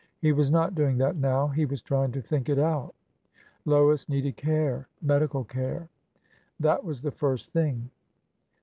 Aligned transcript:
He 0.17 0.31
was 0.31 0.49
not 0.49 0.73
doing 0.73 0.97
that 0.97 1.15
now. 1.15 1.49
He 1.49 1.63
was 1.63 1.83
trying 1.83 2.11
to 2.13 2.23
think 2.23 2.49
it 2.49 2.57
out. 2.57 2.95
Lois 3.65 4.09
needed 4.09 4.35
care— 4.35 4.87
medical 4.99 5.43
care. 5.43 5.89
That 6.59 6.83
was 6.83 7.03
the 7.03 7.11
first 7.11 7.53
thing. 7.53 7.91